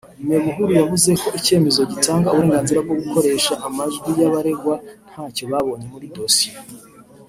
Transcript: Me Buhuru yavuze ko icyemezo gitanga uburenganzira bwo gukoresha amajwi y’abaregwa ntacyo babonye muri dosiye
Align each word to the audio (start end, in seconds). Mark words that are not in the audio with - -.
Me 0.27 0.37
Buhuru 0.43 0.71
yavuze 0.79 1.09
ko 1.21 1.27
icyemezo 1.39 1.81
gitanga 1.91 2.27
uburenganzira 2.33 2.79
bwo 2.85 2.95
gukoresha 3.01 3.53
amajwi 3.67 4.09
y’abaregwa 4.19 4.75
ntacyo 5.09 5.43
babonye 5.51 5.85
muri 5.93 6.07
dosiye 6.15 6.57